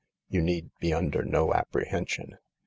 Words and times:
You 0.29 0.41
need 0.41 0.71
be 0.79 0.95
under 0.95 1.21
no 1.21 1.53
apprehension." 1.53 2.39